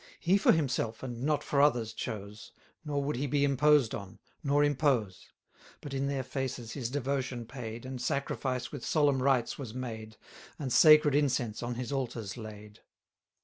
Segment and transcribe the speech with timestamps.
[0.19, 2.53] He for himself, and not for others, chose,
[2.83, 5.27] Nor would he be imposed on, nor impose;
[5.79, 10.17] But in their faces his devotion paid, And sacrifice with solemn rites was made,
[10.57, 12.79] 990 And sacred incense on his altars laid.